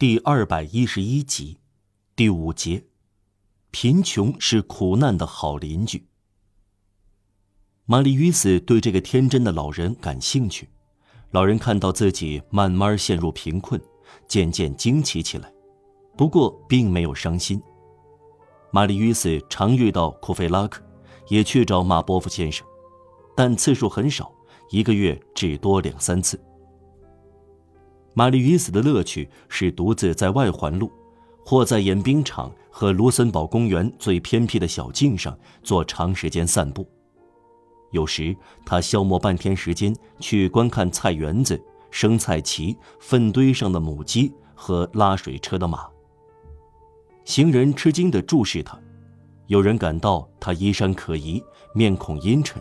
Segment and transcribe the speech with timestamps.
[0.00, 1.58] 第二百一十一集，
[2.16, 2.84] 第五节，
[3.70, 6.06] 贫穷是苦难的好邻居。
[7.84, 10.70] 玛丽·与斯对这个天真的老人感兴趣。
[11.32, 13.78] 老人看到自己慢慢陷入贫困，
[14.26, 15.52] 渐渐惊奇起来，
[16.16, 17.62] 不过并没有伤心。
[18.70, 20.82] 玛丽·与斯常遇到库菲拉克，
[21.28, 22.66] 也去找马波夫先生，
[23.36, 24.32] 但次数很少，
[24.70, 26.42] 一个月只多两三次。
[28.12, 30.90] 玛丽·与斯的乐趣是独自在外环路，
[31.44, 36.88] 或在演兵场和卢森堡公园最偏僻的小径上做长时间散步。
[37.92, 41.60] 有时，他消磨半天时间去观看菜园子、
[41.90, 45.88] 生菜畦、粪堆上的母鸡和拉水车的马。
[47.24, 48.78] 行人吃惊地注视他，
[49.46, 51.42] 有人感到他衣衫可疑，
[51.74, 52.60] 面孔阴沉。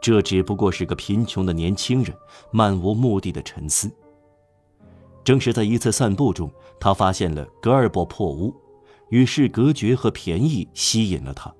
[0.00, 2.16] 这只不过是个贫穷的年轻人，
[2.52, 3.90] 漫无目的的沉思。
[5.28, 6.50] 正是在一次散步中，
[6.80, 8.50] 他发现了格尔伯破屋，
[9.10, 11.54] 与世隔绝和便宜吸引了他，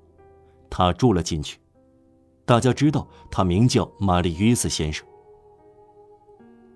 [0.71, 1.59] 他住了进去。
[2.47, 5.07] 大家知道他名叫玛丽·约斯先生。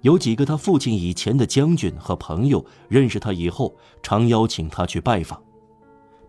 [0.03, 5.43] 有几个他父亲以前的将军和朋友认识他以后，常邀请他去拜访。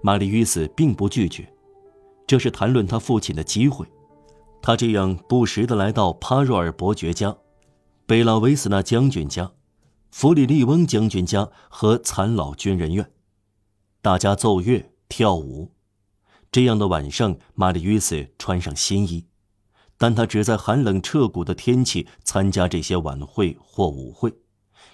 [0.01, 1.45] 玛丽·约斯并不拒绝，
[2.25, 3.85] 这是谈论他父亲的机会。
[4.61, 7.35] 他这样不时地来到帕若尔伯爵家、
[8.05, 9.51] 贝拉维斯纳将军家、
[10.13, 13.11] 弗里利翁将军家和残老军人院，
[13.99, 15.71] 大家奏乐跳舞。
[16.51, 19.25] 这样的晚上，玛丽·约斯穿上新衣。
[19.97, 24.31] 但他只在寒冷彻骨的天气参加这些晚会或舞会，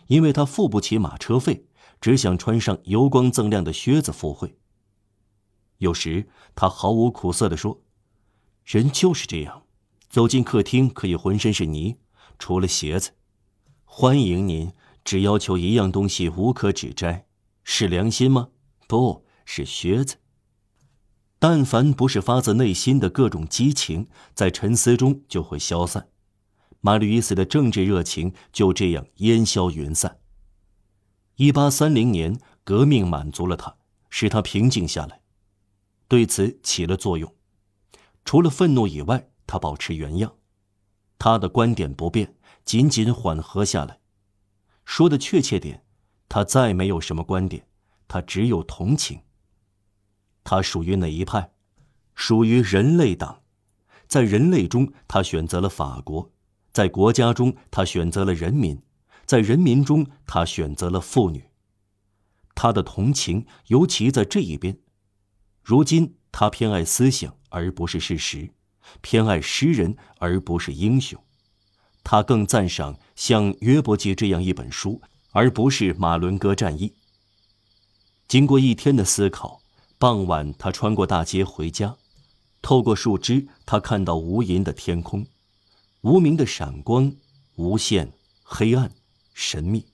[0.07, 1.65] 因为他付不起马车费，
[1.99, 4.57] 只想穿上油光锃亮的靴子赴会。
[5.79, 7.81] 有时他毫无苦涩地说
[8.63, 9.63] ：“人就是这样，
[10.09, 11.97] 走进客厅可以浑身是泥，
[12.39, 13.11] 除了鞋子。
[13.83, 14.71] 欢迎您，
[15.03, 17.25] 只要求一样东西，无可指摘，
[17.63, 18.49] 是良心吗？
[18.87, 20.17] 不是靴子。”
[21.41, 26.09] 但凡不是发自内心的各种激情，在沉思中就会消散。
[26.81, 30.19] 马吕伊斯的政治热情就这样烟消云散。
[31.35, 33.77] 一八三零年，革命满足了他，
[34.09, 35.21] 使他平静下来，
[36.09, 37.33] 对此起了作用。
[38.25, 40.35] 除了愤怒以外，他保持原样，
[41.17, 43.99] 他的观点不变，仅仅缓和下来。
[44.89, 45.85] 说的确切点，
[46.27, 47.67] 他再没有什么观点，
[48.07, 49.21] 他只有同情。
[50.43, 51.51] 他属于哪一派？
[52.15, 53.43] 属于人类党。
[54.07, 56.31] 在人类中，他选择了法国；
[56.71, 58.77] 在国家中，他选择了人民；
[59.27, 61.51] 在人民中，他选择了妇女。
[62.55, 64.79] 他的同情尤其在这一边。
[65.61, 68.49] 如今，他偏爱思想而不是事实，
[69.01, 71.23] 偏爱诗人而不是英雄。
[72.11, 74.99] 他更赞赏像《约伯记》这样一本书，
[75.29, 76.91] 而不是马伦哥战役。
[78.27, 79.61] 经过一天的思考。
[79.99, 81.97] 傍晚，他穿过大街回家，
[82.63, 85.27] 透过树枝，他看到无垠的天空，
[86.01, 87.13] 无名的闪光，
[87.57, 88.91] 无限黑暗，
[89.35, 89.85] 神秘。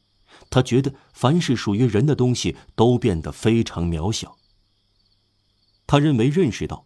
[0.49, 4.37] 他觉得凡是属于人的东西都变得非常渺小。
[5.85, 6.85] 他认为认识到，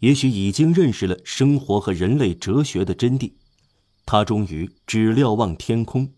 [0.00, 3.34] 也许已经认识了生活和人类哲学的真谛。
[4.06, 6.14] 他终于只瞭望天空，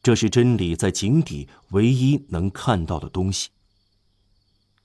[0.00, 3.50] 这是真理在井底唯一能看到的东西。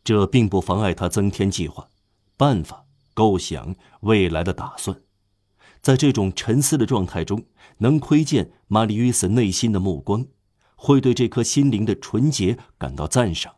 [0.03, 1.89] 这并不妨碍他增添计划、
[2.35, 4.99] 办法、构想未来的打算。
[5.81, 7.45] 在这种沉思的状态中，
[7.77, 10.25] 能窥见玛丽·约斯内心的目光，
[10.75, 13.57] 会对这颗心灵的纯洁感到赞赏。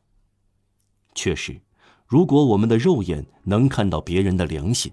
[1.15, 1.61] 确实，
[2.05, 4.91] 如果我们的肉眼能看到别人的良心，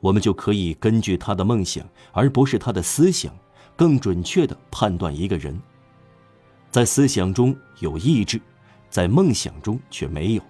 [0.00, 3.32] 我们就可以根据他的梦想，而不是他的思想，
[3.76, 5.60] 更准确地判断一个人。
[6.70, 8.40] 在思想中有意志，
[8.88, 10.42] 在梦想中却没有。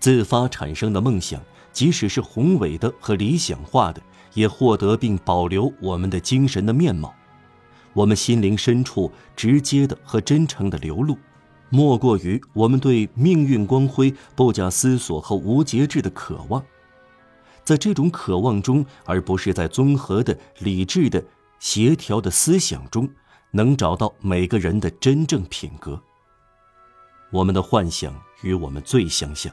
[0.00, 1.42] 自发产生的梦想，
[1.72, 4.00] 即使是宏伟的和理想化的，
[4.34, 7.12] 也获得并保留我们的精神的面貌。
[7.92, 11.18] 我们心灵深处直接的和真诚的流露，
[11.68, 16.64] 莫过于我们对命运光辉不假思索和无节制的渴望。
[17.68, 21.22] 在这种渴望中，而不是在综合的、理智的、
[21.58, 23.06] 协调的思想中，
[23.50, 26.02] 能找到每个人的真正品格。
[27.30, 29.52] 我们的幻想与我们最相像。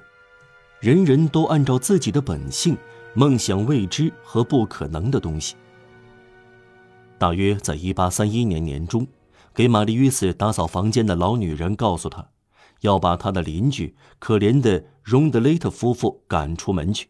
[0.80, 2.78] 人人都按照自己的本性
[3.16, 5.58] 梦想未知和不可能的东西。
[7.18, 9.06] 大约在一八三一年年中，
[9.54, 12.30] 给玛丽·约斯打扫房间的老女人告诉他，
[12.80, 17.10] 要把他的邻居可怜的荣德雷特夫妇赶出门去。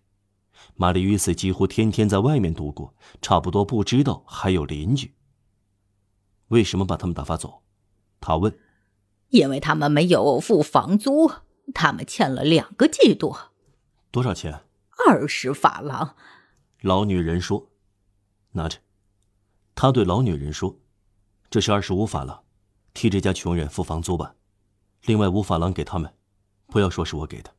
[0.75, 5.13] 玛丽·与斯几乎天天在外面度过，差不多不知道还有邻居。
[6.49, 7.63] 为什么把他们打发走？
[8.19, 8.57] 他问。
[9.29, 11.31] 因为他们没有付房租，
[11.73, 13.35] 他们欠了两个季度。
[14.11, 14.61] 多少钱？
[15.07, 16.15] 二十法郎。
[16.81, 17.69] 老女人说
[18.53, 18.77] ：“拿着。”
[19.73, 20.77] 他对老女人说
[21.49, 22.43] ：“这是二十五法郎，
[22.93, 24.35] 替这家穷人付房租吧。
[25.03, 26.13] 另外五法郎给他们，
[26.67, 27.51] 不要说是我给的。”